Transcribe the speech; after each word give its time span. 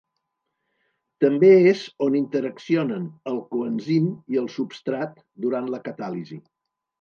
També 1.25 1.51
és 1.71 1.83
on 2.05 2.17
interaccionen 2.19 3.03
el 3.33 3.37
coenzim 3.51 4.09
i 4.37 4.41
el 4.43 4.49
substrat 4.57 5.23
durant 5.47 5.71
la 5.77 5.83
catàlisi. 5.91 6.41